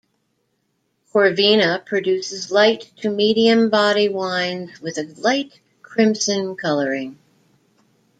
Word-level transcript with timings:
Corvina 1.13 1.85
produces 1.85 2.51
light 2.51 2.89
to 2.95 3.07
medium 3.11 3.69
body 3.69 4.09
wines 4.09 4.81
with 4.81 4.97
a 4.97 5.03
light 5.21 5.59
crimson 5.83 6.55
coloring. 6.55 7.19